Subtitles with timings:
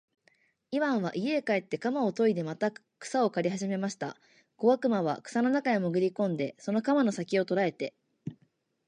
[0.71, 4.17] イワンは家へ帰って鎌をといでまた草を刈りはじめました。
[4.57, 7.93] 小悪魔は草の中へもぐり込んで、その鎌の先きを捉えて、